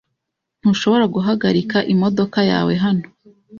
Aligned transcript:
Ntushobora 0.59 1.05
guhagarika 1.15 1.77
imodoka 1.93 2.39
yawe 2.51 2.73
hano. 2.83 3.05